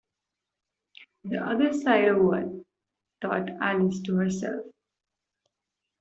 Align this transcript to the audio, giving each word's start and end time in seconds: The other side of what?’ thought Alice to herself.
The 1.25 1.37
other 1.37 1.73
side 1.73 2.05
of 2.07 2.23
what?’ 2.25 2.45
thought 3.21 3.51
Alice 3.61 3.99
to 4.05 4.15
herself. 4.15 4.65